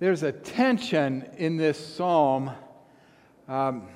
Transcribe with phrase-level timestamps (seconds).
[0.00, 2.50] There's a tension in this psalm.
[3.46, 3.86] Um,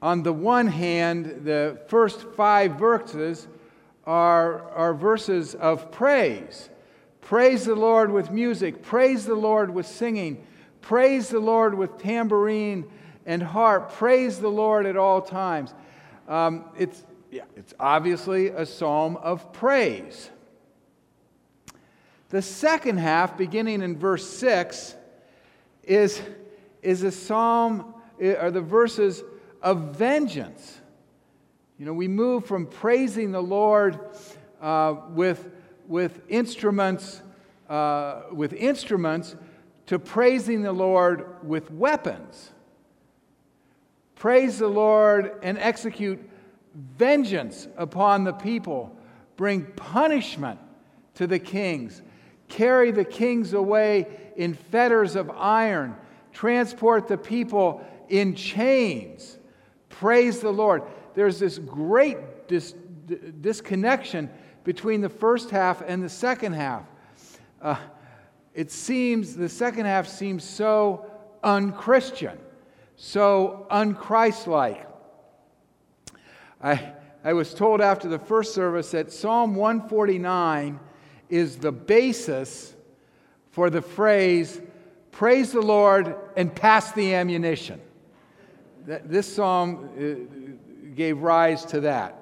[0.00, 3.48] on the one hand, the first five verses
[4.06, 6.70] are, are verses of praise.
[7.20, 10.44] Praise the Lord with music, praise the Lord with singing,
[10.80, 12.86] praise the Lord with tambourine
[13.26, 15.74] and harp, praise the Lord at all times.
[16.26, 20.30] Um, it's, yeah, it's obviously a psalm of praise.
[22.32, 24.96] The second half, beginning in verse 6,
[25.82, 26.22] is,
[26.80, 29.22] is a psalm, are the verses
[29.60, 30.80] of vengeance.
[31.78, 34.00] You know, we move from praising the Lord
[34.62, 35.50] uh, with,
[35.86, 37.20] with instruments,
[37.68, 39.36] uh, with instruments
[39.84, 42.50] to praising the Lord with weapons.
[44.14, 46.18] Praise the Lord and execute
[46.96, 48.96] vengeance upon the people.
[49.36, 50.58] Bring punishment
[51.16, 52.00] to the kings.
[52.52, 55.96] Carry the kings away in fetters of iron.
[56.34, 59.38] Transport the people in chains.
[59.88, 60.82] Praise the Lord.
[61.14, 62.74] There's this great dis-
[63.40, 64.28] disconnection
[64.64, 66.82] between the first half and the second half.
[67.62, 67.76] Uh,
[68.52, 71.06] it seems, the second half seems so
[71.42, 72.38] unchristian,
[72.96, 74.84] so unchristlike.
[76.62, 76.92] I,
[77.24, 80.78] I was told after the first service that Psalm 149
[81.32, 82.74] is the basis
[83.52, 84.60] for the phrase,
[85.12, 87.80] praise the Lord and pass the ammunition.
[88.84, 92.18] This psalm uh, gave rise to that.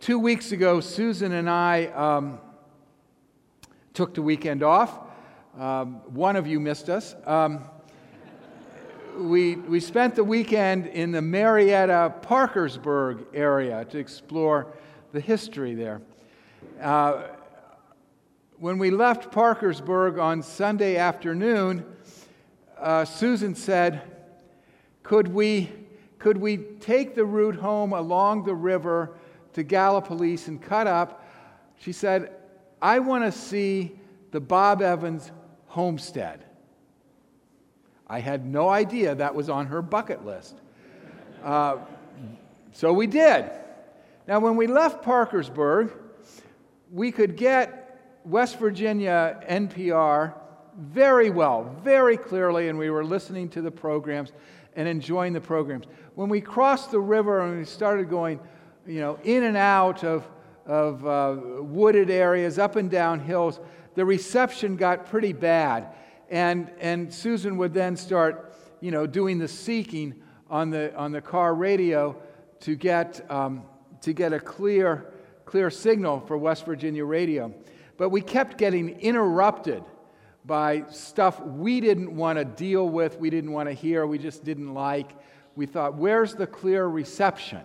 [0.00, 2.38] Two weeks ago, Susan and I um,
[3.94, 4.98] took the weekend off.
[5.58, 7.14] Um, one of you missed us.
[7.24, 7.64] Um,
[9.16, 14.66] we, we spent the weekend in the Marietta Parkersburg area to explore
[15.12, 16.00] the history there.
[16.80, 17.24] Uh,
[18.58, 21.84] when we left Parkersburg on Sunday afternoon,
[22.78, 24.02] uh, Susan said,
[25.02, 25.70] could we,
[26.18, 29.16] could we take the route home along the river
[29.52, 31.24] to Gallipolis and cut up?
[31.78, 32.32] She said,
[32.80, 33.98] I want to see
[34.30, 35.30] the Bob Evans
[35.66, 36.44] homestead.
[38.14, 40.54] I had no idea that was on her bucket list.
[41.42, 41.78] Uh,
[42.70, 43.50] so we did.
[44.28, 45.92] Now, when we left Parkersburg,
[46.92, 50.32] we could get West Virginia NPR
[50.78, 54.30] very well, very clearly, and we were listening to the programs
[54.76, 55.86] and enjoying the programs.
[56.14, 58.38] When we crossed the river and we started going,
[58.86, 60.24] you know, in and out of,
[60.66, 63.58] of uh, wooded areas, up and down hills,
[63.96, 65.88] the reception got pretty bad.
[66.30, 70.14] And, and Susan would then start, you know, doing the seeking
[70.50, 72.16] on the, on the car radio
[72.60, 73.64] to get, um,
[74.02, 75.12] to get a clear,
[75.44, 77.52] clear signal for West Virginia radio.
[77.96, 79.84] But we kept getting interrupted
[80.44, 84.44] by stuff we didn't want to deal with, we didn't want to hear, we just
[84.44, 85.10] didn't like.
[85.56, 87.60] We thought, where's the clear reception?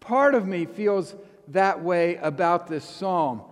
[0.00, 1.14] Part of me feels
[1.48, 3.42] that way about this psalm.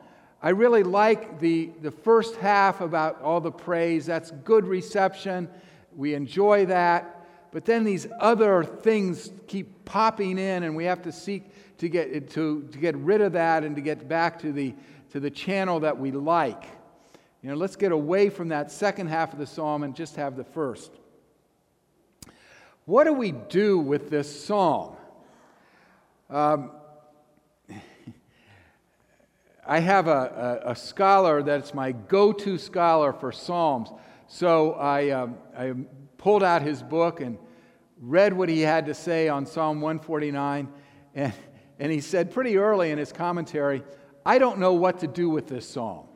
[0.42, 4.06] I really like the, the first half about all the praise.
[4.06, 5.48] That's good reception.
[5.96, 7.12] We enjoy that.
[7.52, 11.44] But then these other things keep popping in, and we have to seek
[11.78, 14.74] to get, to, to get rid of that and to get back to the,
[15.12, 16.64] to the channel that we like.
[17.42, 20.36] You know, let's get away from that second half of the psalm and just have
[20.36, 20.90] the first.
[22.84, 24.96] What do we do with this psalm?
[26.28, 26.72] Um,
[29.68, 33.90] I have a, a, a scholar that's my go to scholar for Psalms.
[34.28, 35.74] So I, um, I
[36.18, 37.36] pulled out his book and
[38.00, 40.68] read what he had to say on Psalm 149.
[41.14, 41.32] And,
[41.80, 43.82] and he said pretty early in his commentary,
[44.24, 46.06] I don't know what to do with this psalm.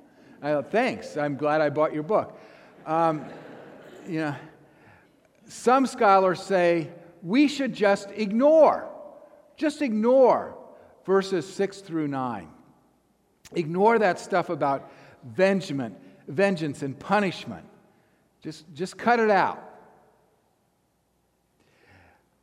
[0.41, 1.17] I thought, thanks.
[1.17, 2.39] I'm glad I bought your book.
[2.87, 3.25] Um,
[4.09, 4.37] you know,
[5.47, 6.91] some scholars say
[7.23, 8.89] we should just ignore,
[9.57, 10.57] just ignore
[11.05, 12.49] verses 6 through 9.
[13.55, 14.91] Ignore that stuff about
[15.35, 15.95] vengement,
[16.29, 17.65] vengeance and punishment.
[18.43, 19.63] Just, just cut it out.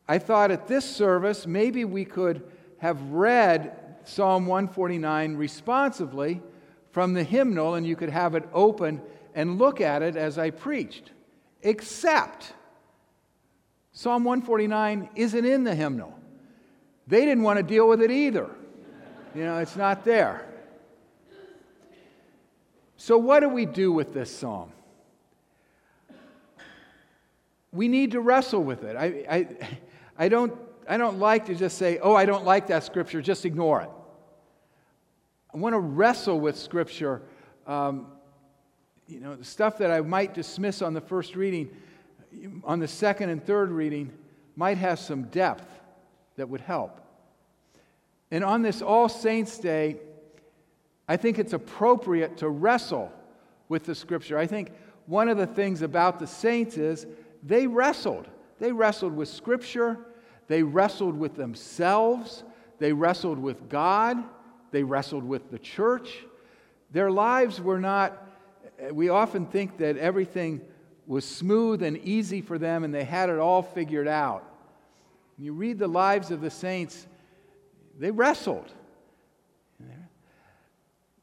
[0.07, 2.43] I thought at this service, maybe we could
[2.79, 3.75] have read
[4.05, 6.41] Psalm 149 responsively
[6.91, 9.01] from the hymnal, and you could have it open
[9.35, 11.11] and look at it as I preached.
[11.61, 12.53] Except,
[13.91, 16.17] Psalm 149 isn't in the hymnal.
[17.07, 18.49] They didn't want to deal with it either.
[19.35, 20.47] You know, it's not there.
[22.97, 24.71] So, what do we do with this psalm?
[27.71, 28.95] We need to wrestle with it.
[28.95, 29.47] I, I,
[30.17, 30.57] I, don't,
[30.89, 33.89] I don't like to just say, oh, I don't like that scripture, just ignore it.
[35.53, 37.23] I want to wrestle with Scripture.
[37.65, 38.07] Um,
[39.07, 41.69] you know, the stuff that I might dismiss on the first reading,
[42.63, 44.11] on the second and third reading,
[44.55, 45.67] might have some depth
[46.35, 47.01] that would help.
[48.29, 49.97] And on this All Saints' Day,
[51.07, 53.11] I think it's appropriate to wrestle
[53.69, 54.37] with the Scripture.
[54.37, 54.71] I think
[55.05, 57.07] one of the things about the saints is
[57.43, 58.27] they wrestled.
[58.59, 59.97] They wrestled with Scripture,
[60.47, 62.43] they wrestled with themselves,
[62.79, 64.17] they wrestled with God,
[64.71, 66.25] they wrestled with the church.
[66.91, 68.27] Their lives were not,
[68.91, 70.61] we often think that everything
[71.05, 74.43] was smooth and easy for them and they had it all figured out.
[75.37, 77.07] When you read the lives of the saints,
[77.97, 78.71] they wrestled.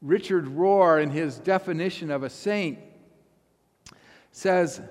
[0.01, 2.79] Richard Rohr, in his definition of a saint,
[4.31, 4.81] says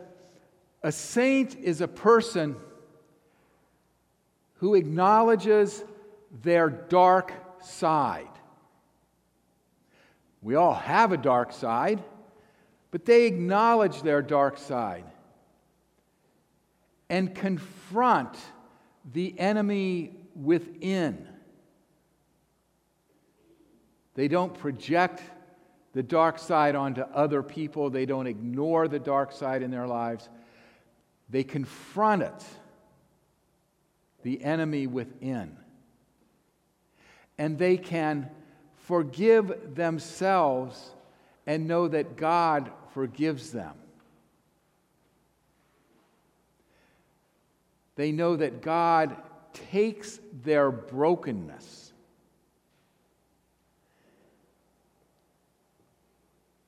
[0.83, 2.57] a saint is a person
[4.55, 5.85] who acknowledges
[6.43, 8.29] their dark side.
[10.43, 12.03] We all have a dark side,
[12.91, 15.05] but they acknowledge their dark side
[17.09, 18.37] and confront
[19.13, 21.29] the enemy within.
[24.15, 25.23] They don't project
[25.93, 30.29] the dark side onto other people, they don't ignore the dark side in their lives.
[31.31, 32.45] They confront it,
[34.23, 35.57] the enemy within.
[37.39, 38.29] And they can
[38.77, 40.91] forgive themselves
[41.47, 43.75] and know that God forgives them.
[47.97, 49.17] They know that God
[49.53, 51.84] takes their brokenness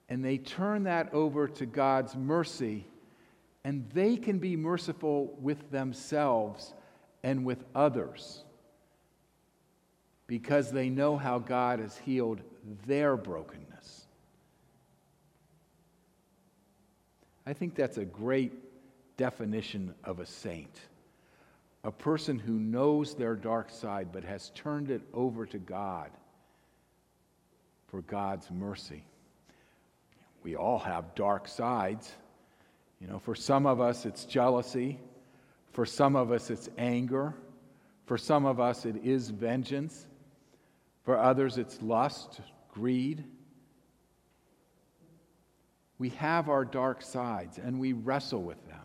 [0.09, 2.87] and they turn that over to God's mercy,
[3.65, 6.73] and they can be merciful with themselves
[7.23, 8.45] and with others
[10.27, 12.41] because they know how God has healed
[12.87, 14.07] their brokenness.
[17.47, 18.53] I think that's a great
[19.17, 20.81] definition of a saint.
[21.85, 26.11] A person who knows their dark side but has turned it over to God
[27.87, 29.05] for God's mercy.
[30.47, 32.09] We all have dark sides.
[33.01, 35.01] You know, for some of us, it's jealousy.
[35.73, 37.35] For some of us, it's anger.
[38.05, 40.07] For some of us, it is vengeance.
[41.03, 42.41] For others, it's lust,
[42.73, 43.25] greed.
[45.99, 48.79] We have our dark sides and we wrestle with them.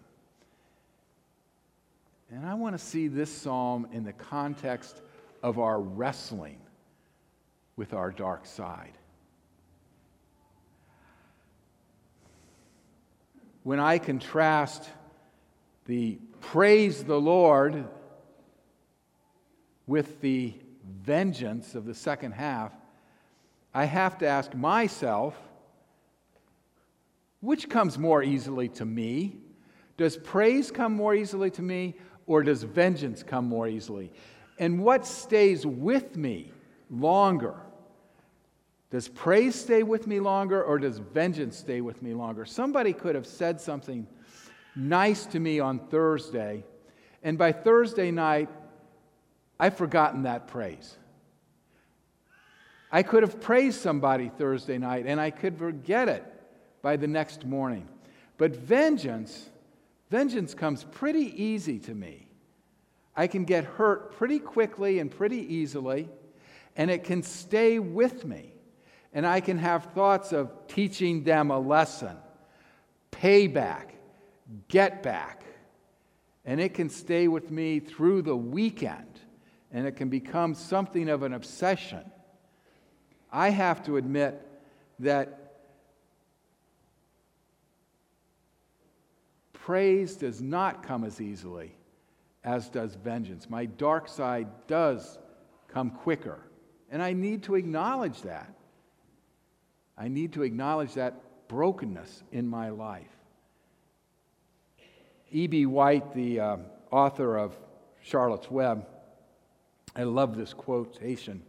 [2.32, 5.04] And I want to see this psalm in the context
[5.44, 6.58] of our wrestling
[7.76, 8.98] with our dark side.
[13.64, 14.90] When I contrast
[15.86, 17.86] the praise the Lord
[19.86, 20.54] with the
[21.04, 22.74] vengeance of the second half,
[23.74, 25.38] I have to ask myself
[27.42, 29.36] which comes more easily to me?
[29.98, 31.96] Does praise come more easily to me,
[32.28, 34.12] or does vengeance come more easily?
[34.60, 36.52] And what stays with me
[36.90, 37.56] longer?
[38.92, 42.46] Does praise stay with me longer, or does vengeance stay with me longer?
[42.46, 44.06] Somebody could have said something
[44.76, 46.66] nice to me on Thursday,
[47.24, 48.50] and by Thursday night,
[49.60, 50.98] I've forgotten that praise.
[52.92, 56.26] I could have praised somebody Thursday night and I could forget it
[56.82, 57.88] by the next morning.
[58.38, 59.50] But vengeance,
[60.10, 62.28] vengeance comes pretty easy to me.
[63.16, 66.10] I can get hurt pretty quickly and pretty easily,
[66.76, 68.54] and it can stay with me.
[69.14, 72.16] And I can have thoughts of teaching them a lesson,
[73.12, 73.90] payback,
[74.68, 75.44] get back.
[76.46, 79.20] And it can stay with me through the weekend
[79.72, 82.04] and it can become something of an obsession.
[83.32, 84.46] I have to admit
[85.00, 85.38] that
[89.54, 91.74] praise does not come as easily
[92.44, 93.50] as does vengeance.
[93.50, 95.20] My dark side does
[95.68, 96.40] come quicker,
[96.90, 98.54] and I need to acknowledge that.
[99.98, 103.08] I need to acknowledge that brokenness in my life.
[105.32, 105.66] E.B.
[105.66, 106.58] White, the uh,
[106.92, 107.58] author of
[108.04, 108.86] Charlotte's Web,
[109.96, 111.44] I love this quotation.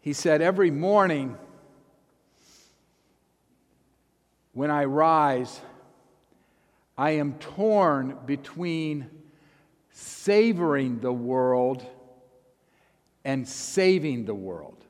[0.00, 1.36] He said, Every morning
[4.52, 5.60] when I rise,
[6.96, 9.08] I am torn between
[9.90, 11.84] savoring the world
[13.24, 14.81] and saving the world.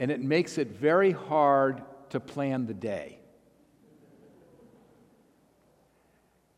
[0.00, 3.18] And it makes it very hard to plan the day.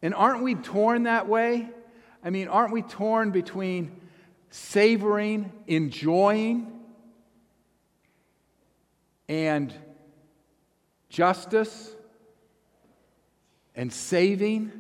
[0.03, 1.69] And aren't we torn that way?
[2.25, 4.01] I mean, aren't we torn between
[4.51, 6.81] savoring, enjoying,
[9.29, 9.73] and
[11.09, 11.95] justice
[13.77, 14.73] and saving.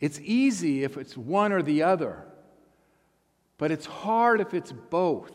[0.00, 2.24] It's easy if it's one or the other,
[3.60, 5.30] but it's hard if it's both.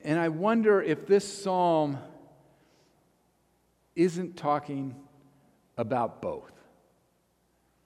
[0.00, 1.98] And I wonder if this psalm
[3.96, 4.94] isn't talking
[5.76, 6.52] about both.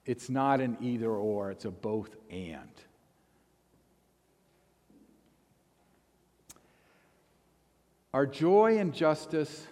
[0.05, 2.69] It's not an either or, it's a both and.
[8.13, 9.65] Are joy and justice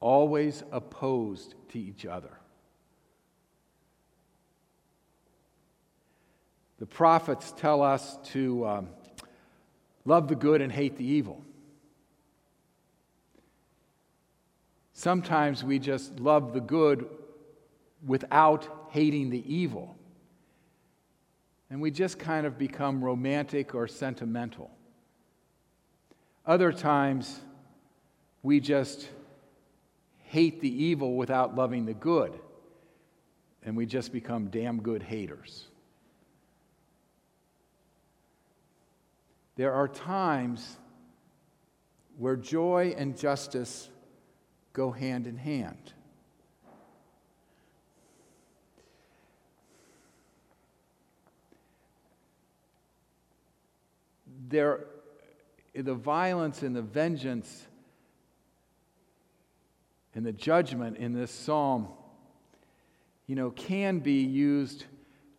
[0.00, 2.40] always opposed to each other?
[6.78, 8.88] The prophets tell us to um,
[10.04, 11.42] love the good and hate the evil.
[14.92, 17.06] Sometimes we just love the good
[18.06, 19.96] without hating the evil.
[21.68, 24.70] And we just kind of become romantic or sentimental.
[26.46, 27.40] Other times,
[28.42, 29.08] we just
[30.22, 32.38] hate the evil without loving the good.
[33.64, 35.66] And we just become damn good haters.
[39.56, 40.76] There are times
[42.18, 43.90] where joy and justice
[44.72, 45.92] go hand in hand.
[54.48, 54.84] There,
[55.74, 57.66] the violence and the vengeance
[60.14, 61.88] and the judgment in this psalm,
[63.26, 64.84] you know, can be used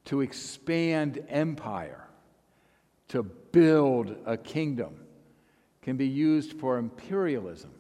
[0.05, 2.06] to expand empire,
[3.09, 4.95] to build a kingdom,
[5.81, 7.71] can be used for imperialism.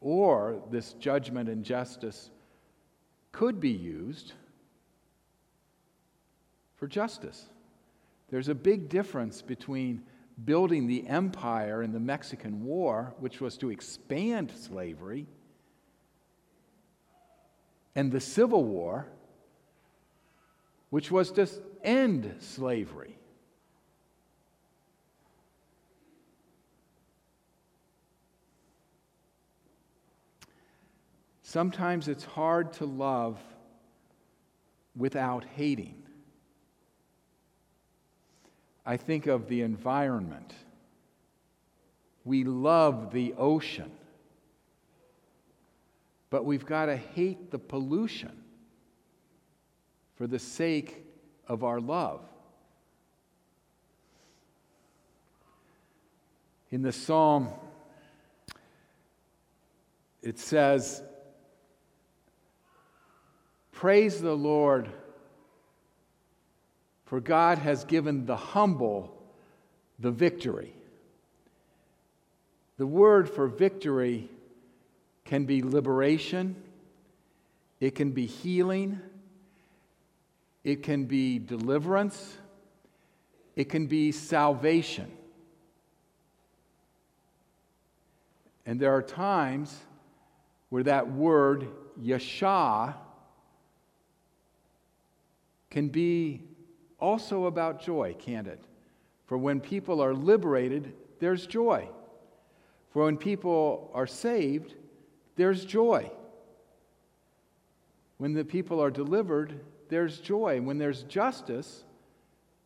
[0.00, 2.30] Or this judgment and justice
[3.32, 4.32] could be used
[6.76, 7.46] for justice.
[8.30, 10.02] There's a big difference between
[10.44, 15.26] building the empire in the Mexican War, which was to expand slavery,
[17.94, 19.06] and the Civil War,
[20.90, 21.48] which was to
[21.82, 23.16] end slavery.
[31.42, 33.38] Sometimes it's hard to love
[34.96, 36.00] without hating.
[38.86, 40.54] I think of the environment.
[42.24, 43.90] We love the ocean,
[46.28, 48.40] but we've got to hate the pollution
[50.20, 51.02] for the sake
[51.48, 52.20] of our love.
[56.70, 57.48] In the psalm,
[60.22, 61.02] it says,
[63.72, 64.90] Praise the Lord,
[67.06, 69.24] for God has given the humble
[69.98, 70.74] the victory.
[72.76, 74.28] The word for victory
[75.24, 76.56] can be liberation,
[77.80, 79.00] it can be healing,
[80.64, 82.36] it can be deliverance,
[83.56, 85.10] it can be salvation.
[88.66, 89.76] And there are times
[90.68, 91.68] where that word,
[92.00, 92.96] yasha,
[95.70, 96.42] can be
[96.98, 98.62] also about joy, can't it?
[99.26, 101.88] For when people are liberated, there's joy.
[102.92, 104.74] For when people are saved,
[105.36, 106.10] there's joy.
[108.18, 109.60] When the people are delivered,
[109.90, 110.60] there's joy.
[110.60, 111.84] When there's justice,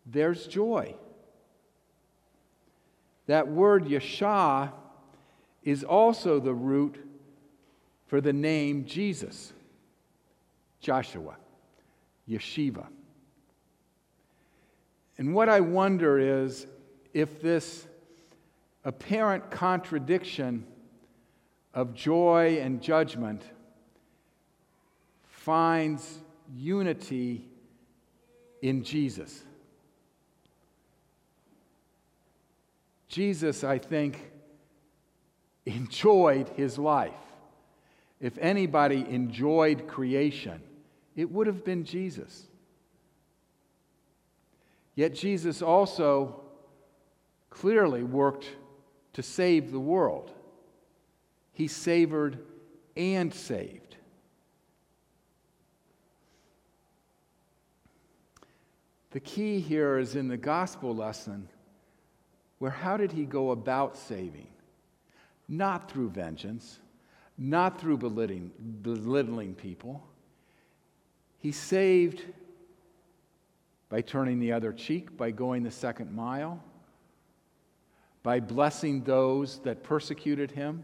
[0.06, 0.94] there's joy.
[3.26, 4.72] That word Yeshua
[5.62, 6.96] is also the root
[8.06, 9.52] for the name Jesus,
[10.80, 11.36] Joshua.
[12.28, 12.86] Yeshiva.
[15.18, 16.66] And what I wonder is
[17.12, 17.86] if this
[18.84, 20.66] apparent contradiction
[21.72, 23.42] of joy and judgment
[25.26, 26.20] finds
[26.56, 27.44] unity
[28.62, 29.42] in Jesus.
[33.08, 34.30] Jesus, I think,
[35.66, 37.12] enjoyed his life.
[38.20, 40.60] If anybody enjoyed creation,
[41.14, 42.46] it would have been Jesus.
[44.94, 46.40] Yet Jesus also
[47.50, 48.46] clearly worked
[49.12, 50.30] to save the world.
[51.52, 52.38] He savored
[52.96, 53.83] and saved.
[59.14, 61.48] The key here is in the gospel lesson
[62.58, 64.48] where how did he go about saving?
[65.48, 66.80] Not through vengeance,
[67.38, 68.50] not through belittling,
[68.82, 70.02] belittling people
[71.38, 72.24] he saved
[73.88, 76.60] by turning the other cheek, by going the second mile,
[78.24, 80.82] by blessing those that persecuted him,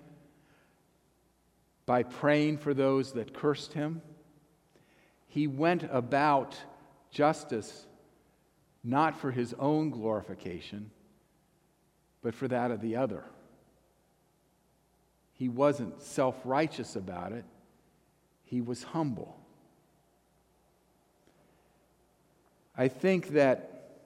[1.85, 4.03] by praying for those that cursed him.
[5.27, 6.57] He went about
[7.11, 7.87] justice
[8.83, 10.91] not for his own glorification,
[12.23, 13.25] but for that of the other.
[15.33, 17.45] He wasn't self righteous about it,
[18.45, 19.37] he was humble.
[22.77, 23.99] I think that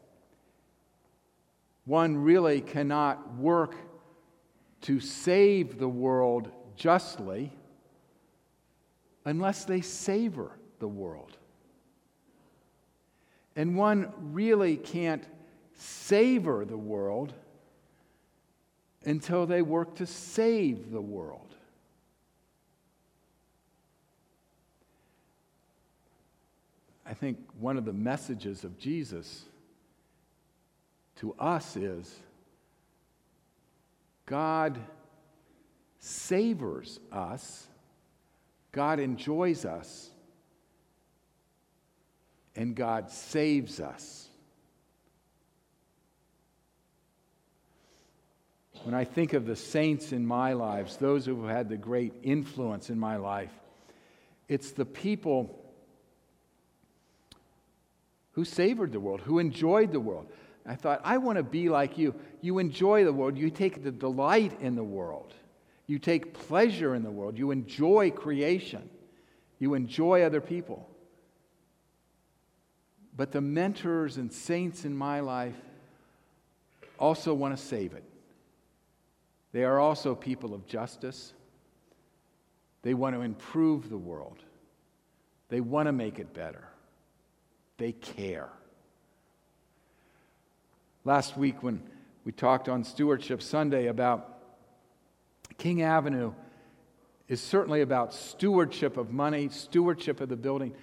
[1.85, 3.77] one really cannot work
[4.83, 7.53] to save the world justly
[9.25, 11.37] unless they savor the world.
[13.57, 15.25] And one really can't
[15.75, 17.33] savor the world
[19.05, 21.55] until they work to save the world.
[27.07, 29.45] I think one of the messages of Jesus
[31.17, 32.19] to us is
[34.27, 34.81] God
[35.99, 37.69] savors us,
[38.73, 40.11] God enjoys us,
[42.57, 44.29] and God saves us.
[48.83, 52.13] When I think of the saints in my lives, those who have had the great
[52.23, 53.53] influence in my life,
[54.47, 55.59] it's the people
[58.33, 60.27] who savored the world, who enjoyed the world.
[60.67, 62.15] I thought, I want to be like you.
[62.41, 65.33] You enjoy the world, you take the delight in the world,
[65.87, 68.89] you take pleasure in the world, you enjoy creation,
[69.59, 70.89] you enjoy other people.
[73.17, 75.55] But the mentors and saints in my life
[76.99, 78.05] also want to save it.
[79.53, 81.33] They are also people of justice.
[82.83, 84.39] They want to improve the world.
[85.49, 86.69] They want to make it better.
[87.79, 88.49] They care.
[91.05, 91.83] Last week, when
[92.25, 94.39] we talked on Stewardship Sunday about
[95.57, 96.33] King Avenue,
[97.29, 100.75] is certainly about stewardship of money, stewardship of the building,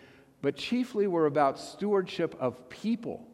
[0.41, 3.27] but chiefly we're about stewardship of people.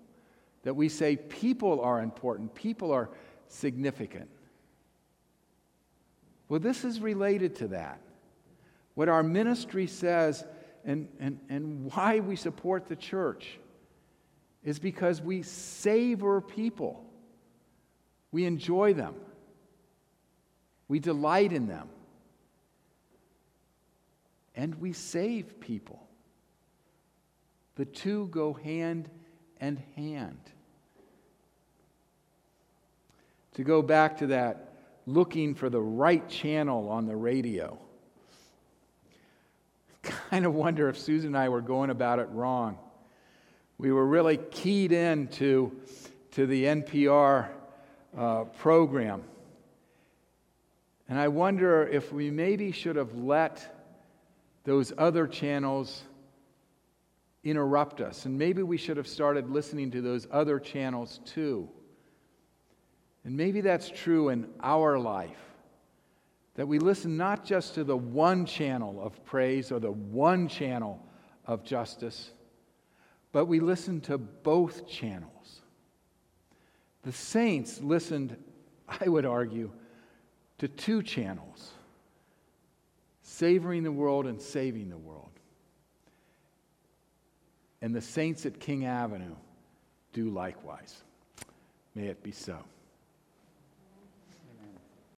[0.63, 3.10] That we say people are important, people are
[3.48, 4.30] significant.
[6.50, 8.02] Well, this is related to that.
[8.96, 10.43] What our ministry says
[10.84, 13.60] and, and, and why we support the church
[14.63, 17.06] is because we savor people.
[18.32, 19.15] We enjoy them.
[20.88, 21.89] We delight in them.
[24.56, 26.07] And we save people.
[27.78, 29.10] The two go hand
[29.60, 30.40] in hand.
[33.56, 34.74] To go back to that,
[35.06, 37.80] looking for the right channel on the radio
[40.30, 42.78] kind of wonder if Susan and I were going about it wrong.
[43.78, 45.72] We were really keyed in to,
[46.32, 47.48] to the NPR
[48.18, 49.24] uh, program.
[51.10, 53.76] And I wonder if we maybe should have let
[54.63, 56.04] those other channels
[57.50, 58.26] interrupt us.
[58.26, 61.70] And maybe we should have started listening to those other channels too.
[63.24, 65.38] And maybe that's true in our life
[66.56, 71.00] that we listen not just to the one channel of praise or the one channel
[71.46, 72.32] of justice,
[73.32, 75.62] but we listen to both channels.
[77.04, 78.36] The saints listened,
[78.88, 79.72] I would argue,
[80.58, 81.74] to two channels
[83.22, 85.37] savoring the world and saving the world.
[87.82, 89.36] And the saints at King Avenue
[90.13, 91.04] do likewise.
[91.96, 92.58] May it be so.